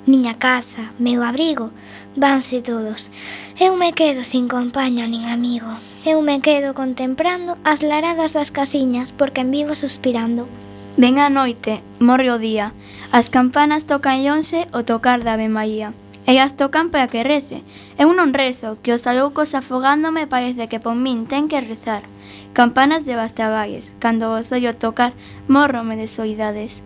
[0.08, 1.70] miña casa, meu abrigo,
[2.16, 3.12] vanse todos.
[3.60, 5.68] Eu me quedo sin compaña nin amigo.
[6.02, 10.48] Eu me quedo contemplando as laradas das casiñas porque en vivo suspirando.
[10.96, 12.72] Ven a noite, morre o día.
[13.12, 15.92] As campanas tocan lonxe o tocar da Ave María.
[16.24, 17.62] Ellas tocan para que rece.
[18.00, 22.08] Eu non rezo, que os aloucos afogándome parece que pon min ten que rezar.
[22.56, 25.12] Campanas de bastaballes, cando vos sollo tocar,
[25.48, 26.80] morrome de soidades.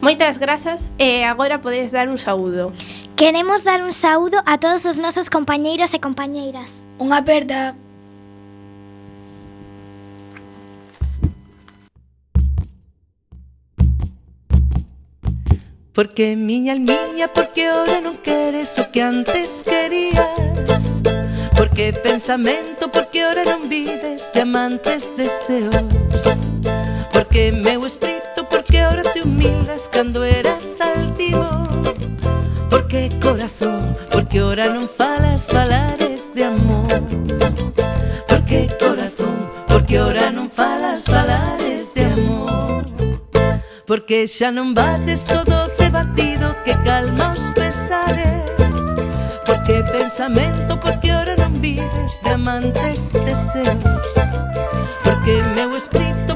[0.00, 2.72] Moitas grazas e agora podedes dar un saúdo.
[3.16, 6.80] Queremos dar un saúdo a todos os nosos compañeiros e compañeiras.
[6.96, 7.76] Unha aperta.
[15.92, 21.04] Porque miña almiña, porque ora non queres o que antes querías
[21.60, 26.48] Porque pensamento, porque ora non vives de amantes deseos
[27.30, 28.20] que meu espírito
[28.50, 31.48] Porque ahora te humildas cando eras altivo.
[32.68, 36.90] Porque corazón, porque ahora non falas falares de amor.
[38.28, 42.84] Porque corazón, porque ahora non falas falares de amor.
[43.86, 48.74] Porque xa non bates todo doce batido que calma os pesares.
[49.46, 54.14] Porque pensamento, porque ahora non vives de amantes deseos.
[55.06, 56.29] Porque meu espírito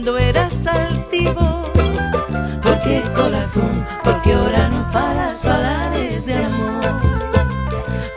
[0.00, 1.62] cando eras altivo.
[2.62, 6.94] Porque corazón, porque ahora non falas falares de amor.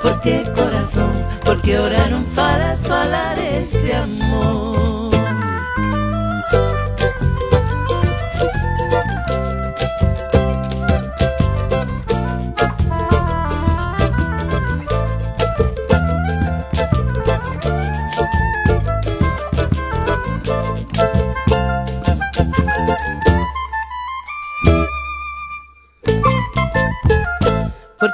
[0.01, 1.13] Porque corazón,
[1.43, 5.02] porque ahora non falas falares de amor.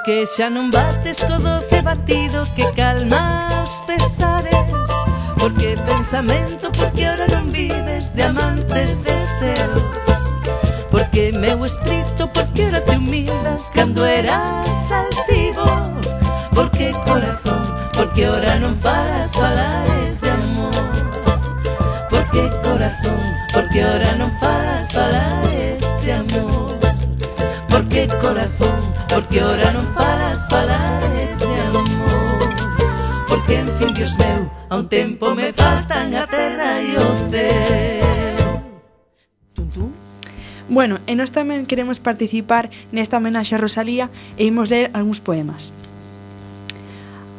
[0.10, 4.90] que xa non bates co doce batido que calma os pesares.
[5.38, 9.86] Porque pensamento, porque ahora non vives de amantes deseos
[10.90, 15.70] Porque meu espírito porque ora te humildas cando eras altivo.
[16.58, 17.62] Porque corazón,
[17.94, 20.74] porque ora non falas falares de amor.
[22.10, 23.22] Porque corazón,
[23.54, 26.82] porque ora non falas falares de amor.
[27.70, 32.46] Porque corazón, Porque ora non falas, falades de amor
[33.26, 37.70] Porque en fin, Dios meu, a un tempo me faltan a terra e o céu
[40.70, 45.74] Bueno, e nós tamén queremos participar nesta homenaxe a Rosalía e imos ler algúns poemas.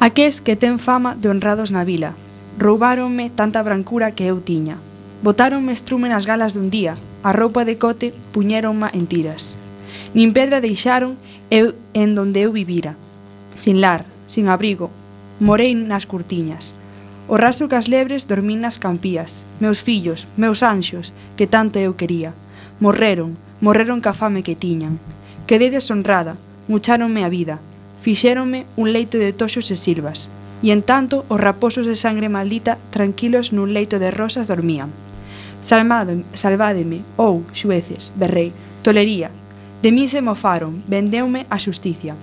[0.02, 2.18] Aqués que ten fama de honrados na vila,
[2.58, 4.82] roubaronme tanta brancura que eu tiña.
[5.22, 9.54] Botáronme estrume nas galas dun día, a roupa de cote puñéronma en tiras.
[10.10, 11.14] Nin pedra deixaron
[11.50, 12.94] eu, en donde eu vivira.
[13.56, 14.90] Sin lar, sin abrigo,
[15.42, 16.78] morei nas curtiñas.
[17.26, 19.42] O raso cas lebres dormín nas campías.
[19.58, 22.34] Meus fillos, meus anxos, que tanto eu quería.
[22.78, 25.02] Morreron, morreron ca fame que tiñan.
[25.50, 26.38] Quedei deshonrada,
[26.70, 27.58] mucháronme a vida.
[28.02, 30.30] Fixéronme un leito de toxos e silvas.
[30.62, 34.94] E en tanto, os raposos de sangre maldita tranquilos nun leito de rosas dormían.
[35.66, 38.54] Salmado, salvádeme, ou, xueces, berrei,
[38.86, 39.34] tolería,
[39.82, 42.14] De mí se mofaron, vendeume a xusticia.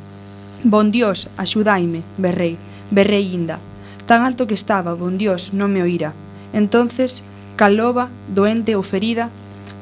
[0.64, 2.58] Bon Dios, axudaime, berrei,
[2.91, 3.58] berrei inda.
[4.05, 6.14] Tan alto que estaba, bon Dios, non me oíra.
[6.53, 7.26] Entonces,
[7.58, 9.34] caloba, doente ou ferida,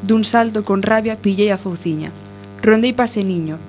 [0.08, 2.16] dun salto con rabia pillei a fouciña.
[2.64, 3.60] Rondei pase niño,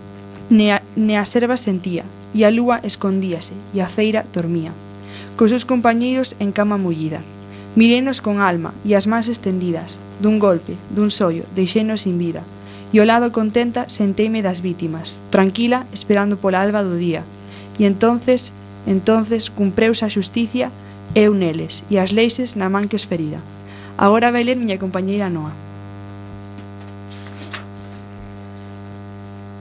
[0.54, 4.70] ne a, ne a serva sentía, e a lúa escondíase, e a feira dormía.
[5.34, 7.26] Cos seus compañeiros en cama mullida.
[7.74, 12.46] Mirenos con alma e as mans estendidas, dun golpe, dun sollo, deixenos sin vida.
[12.94, 17.26] E ao lado contenta senteime das vítimas, tranquila, esperando pola alba do día.
[17.78, 18.52] E entonces,
[18.86, 20.70] entonces, cumpreuse a xusticia,
[21.14, 23.42] eu neles, e as leixes na man que esferida.
[23.98, 25.50] Agora vai ler miña compañeira Noa.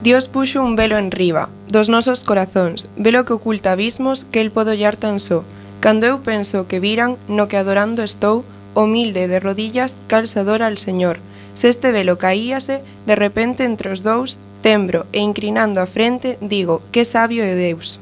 [0.06, 4.52] Dios puxo un velo en riba, dos nosos corazóns, velo que oculta abismos que el
[4.54, 5.42] podo ollar tan só.
[5.80, 8.46] Cando eu penso que viran, no que adorando estou,
[8.78, 11.18] humilde de rodillas, calzadora al Señor,
[11.56, 16.84] Se este velo caíase, de repente entre os dous, tembro e inclinando a frente, digo,
[16.92, 17.96] que sabio é Deus.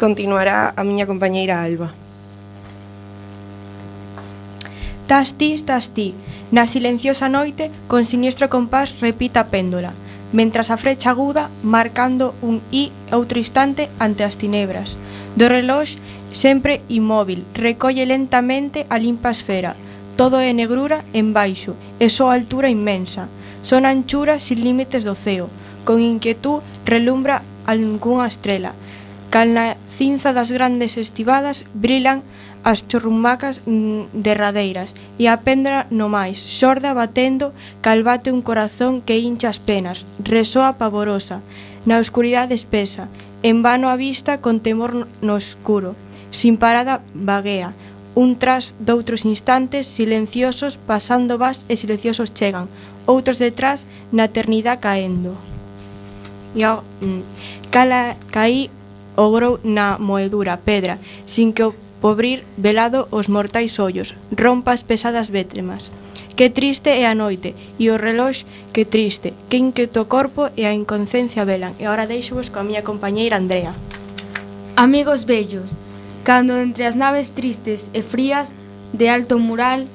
[0.00, 1.92] Continuará a miña compañeira Alba.
[5.04, 6.16] Tas ti, tas ti,
[6.48, 9.92] na silenciosa noite, con siniestro compás repita a péndola,
[10.32, 14.96] mentras a frecha aguda marcando un i outro instante ante as tinebras.
[15.36, 16.00] Do reloj,
[16.32, 19.76] sempre inmóvil, recolle lentamente a limpa esfera,
[20.16, 23.28] Todo é negrura en baixo e só altura inmensa.
[23.62, 25.48] Son anchuras sin límites do ceo.
[25.84, 28.72] Con inquietud relumbra algunha estrela.
[29.30, 32.26] Cal na cinza das grandes estivadas brilan
[32.64, 39.00] as chorrumacas mm, derradeiras e a pendra no máis, xorda batendo, cal bate un corazón
[39.00, 41.40] que hincha as penas, resoa pavorosa,
[41.88, 43.08] na oscuridade espesa,
[43.42, 45.96] en vano a vista con temor no escuro,
[46.30, 47.72] sin parada vaguea,
[48.14, 52.66] Un tras doutros instantes silenciosos pasando vas e silenciosos chegan,
[53.06, 55.38] outros detrás na eternidade caendo.
[56.58, 57.22] E ao, mm,
[57.70, 58.66] cala, caí
[59.14, 65.92] obrou na moedura pedra, sin que o pobrir velado os mortais ollos, rompas pesadas vétremas.
[66.34, 70.72] Que triste é a noite, e o relox que triste, que inquieto corpo e a
[70.72, 71.76] inconsciencia velan.
[71.78, 73.76] E agora deixo vos coa miña compañeira Andrea.
[74.74, 75.76] Amigos bellos,
[76.24, 78.54] Cando entre as naves tristes e frías
[78.92, 79.86] de alto mural,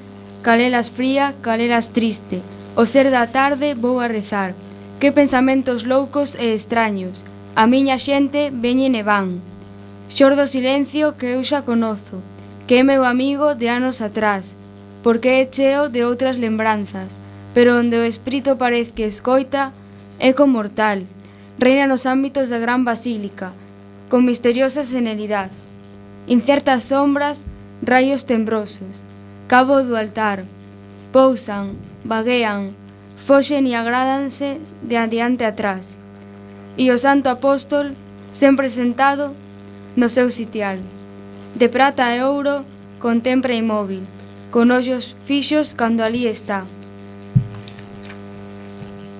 [0.42, 2.42] calelas fría, calelas triste,
[2.74, 4.54] o ser da tarde vou a rezar.
[4.98, 7.24] Que pensamentos loucos e extraños,
[7.54, 9.44] a miña xente veñen e van.
[10.08, 12.24] Xordo silencio que eu xa conozo,
[12.66, 14.56] que é meu amigo de anos atrás,
[15.04, 17.20] porque é cheo de outras lembranzas,
[17.52, 19.72] pero onde o espírito parece que escoita,
[20.18, 21.04] é mortal.
[21.60, 23.52] Reina nos ámbitos da gran basílica,
[24.08, 25.65] con misteriosa senelidade.
[26.28, 27.46] Incertas sombras,
[27.80, 29.04] raios tembrosos,
[29.46, 30.42] cabo do altar,
[31.12, 32.74] pousan, vaguean,
[33.16, 35.98] foxen e agrádanse de adiante atrás.
[36.76, 37.94] E o santo apóstol,
[38.32, 39.34] sempre sentado,
[39.94, 40.78] no seu sitial,
[41.54, 42.66] de prata e ouro,
[42.98, 44.02] contempla imóvil,
[44.50, 46.66] con ollos fixos cando ali está.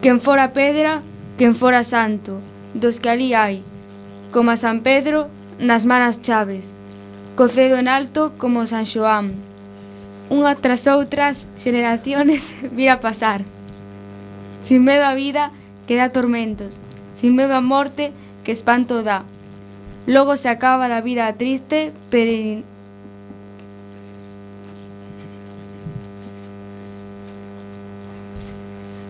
[0.02, 1.02] Quen fora pedra,
[1.38, 2.42] quen fora santo,
[2.74, 3.62] dos que ali hai,
[4.34, 6.74] como a San Pedro nas manas chaves,
[7.36, 9.36] cocedo en alto como San Xoán.
[10.32, 13.44] Unha tras outras xeneraciones vira pasar.
[14.66, 15.52] Sin medo a vida
[15.86, 16.80] que dá tormentos,
[17.14, 18.10] sin medo a morte
[18.42, 19.22] que espanto dá.
[20.08, 22.64] Logo se acaba da vida triste, pero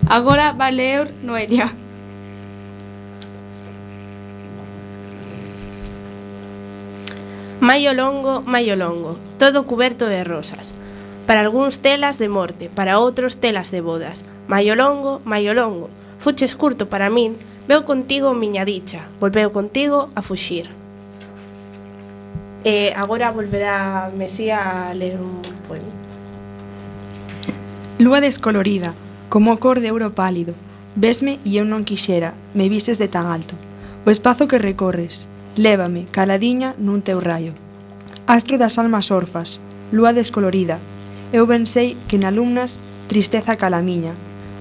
[0.06, 1.85] Agora vai ler Noelia.
[7.60, 10.72] Maio longo, maio longo, todo cuberto de rosas.
[11.26, 14.28] Para algúns telas de morte, para outros telas de bodas.
[14.44, 15.88] Maio longo, maio longo,
[16.20, 17.32] fuches curto para min,
[17.64, 20.68] veu contigo miña dicha, volveu contigo a fuxir.
[22.60, 25.88] E agora volverá Mecía a ler un poema.
[27.96, 28.92] Lúa descolorida,
[29.32, 30.52] como a cor de ouro pálido,
[30.92, 33.56] vesme e eu non quixera, me vises de tan alto.
[34.04, 35.24] O espazo que recorres,
[35.56, 37.56] Lévame, caladiña, nun teu raio.
[38.28, 39.56] Astro das almas orfas,
[39.88, 40.76] lúa descolorida,
[41.32, 42.76] eu ben sei que na alumnas
[43.08, 44.12] tristeza cala miña.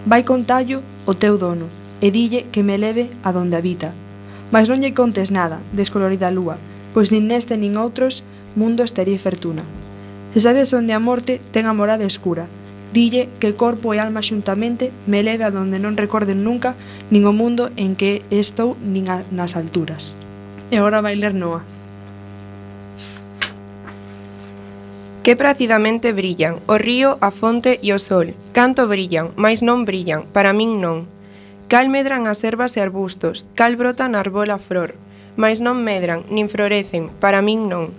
[0.08, 1.68] Vai contallo o teu dono,
[2.00, 3.92] e dille que me leve a donde habita.
[4.56, 6.56] Mas non lle contes nada, descolorida lúa,
[6.96, 8.24] pois nin neste nin outros
[8.56, 9.68] mundo estaría fortuna.
[10.32, 12.48] Se sabes onde a morte ten a morada escura,
[12.96, 16.72] dille que corpo e alma xuntamente me leve a donde non recorden nunca
[17.12, 20.16] nin o mundo en que estou nin a, nas alturas
[20.72, 21.64] e agora vai ler Noa.
[25.26, 28.38] Que pracidamente brillan, o río, a fonte e o sol.
[28.54, 31.10] Canto brillan, mais non brillan, para min non.
[31.66, 34.94] Cal medran as ervas e arbustos, cal brota na arbola flor.
[35.34, 37.90] Mais non medran, nin florecen, para min non.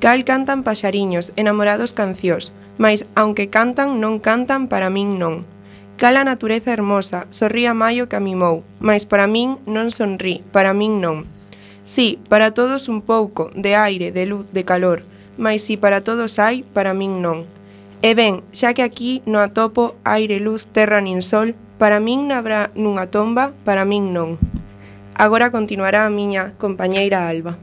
[0.00, 5.44] Cal cantan paxariños, enamorados cancións, mais aunque cantan, non cantan, para min non.
[6.00, 10.72] Cal a natureza hermosa, sorría maio que a mimou, mais para min non sonrí, para
[10.72, 11.28] min non.
[11.84, 15.02] Sí, para todos un pouco, de aire, de luz, de calor,
[15.36, 17.50] mais si para todos hai, para min non.
[18.02, 22.70] E ben, xa que aquí no atopo aire, luz, terra nin sol, para min nabrá
[22.78, 24.38] nunha tomba, para min non.
[25.18, 27.58] Agora continuará a miña compañeira Alba.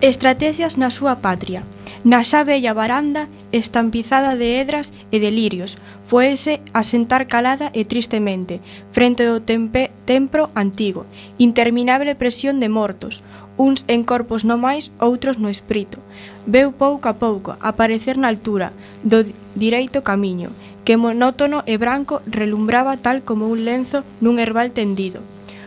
[0.00, 1.64] Estrategias na súa patria.
[2.04, 7.86] Na xa bella baranda estampizada de hedras e de lirios, foese a sentar calada e
[7.86, 8.58] tristemente,
[8.90, 11.06] frente ao tempe, templo antigo,
[11.38, 13.22] interminable presión de mortos,
[13.60, 16.00] uns en corpos no máis, outros no espírito.
[16.48, 18.72] Veu pouco a pouco aparecer na altura
[19.04, 19.22] do
[19.54, 20.48] direito camiño,
[20.88, 25.20] que monótono e branco relumbraba tal como un lenzo nun herbal tendido.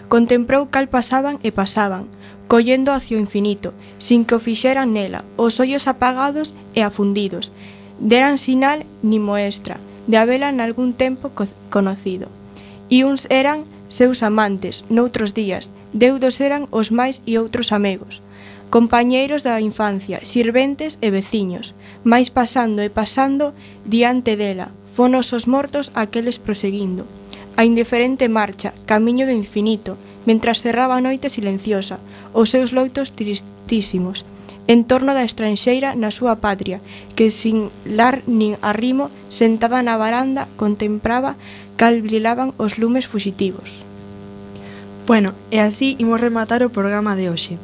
[0.09, 2.09] Contemplou cal pasaban e pasaban,
[2.47, 7.51] collendo hacia o infinito, sin que o fixeran nela, os ollos apagados e afundidos,
[7.99, 12.27] deran sinal ni moestra de habela nalgún tempo co conocido.
[12.91, 18.25] E uns eran seus amantes, noutros días, deudos eran os máis e outros amigos,
[18.73, 23.53] compañeiros da infancia, sirventes e veciños, máis pasando e pasando
[23.85, 27.05] diante dela, fonos os mortos aqueles proseguindo,
[27.55, 29.93] a indiferente marcha, camiño do infinito,
[30.25, 31.99] mentras cerraba a noite silenciosa,
[32.31, 34.25] os seus loitos tristísimos,
[34.67, 36.79] en torno da estranxeira na súa patria,
[37.19, 41.35] que sin lar nin arrimo, sentada na varanda, contemplaba
[41.75, 43.83] cal brilaban os lumes fuxitivos.
[45.03, 47.59] Bueno, e así imos rematar o programa de hoxe.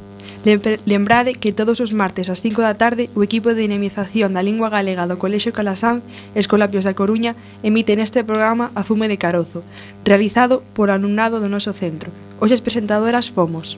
[0.46, 4.72] Lembrade que todos os martes ás 5 da tarde o equipo de dinamización da lingua
[4.72, 6.00] galega do Colexio Calasanz
[6.32, 9.68] Escolapios da Coruña emite neste programa A Fume de Carozo,
[10.08, 12.08] realizado por alumnado do noso centro.
[12.40, 13.76] Hoxe as presentadoras fomos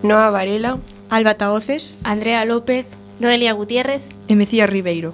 [0.00, 0.80] Noa Varela,
[1.12, 2.88] Alba Taoces, Andrea López,
[3.20, 5.12] Noelia Gutiérrez e Mecía Ribeiro.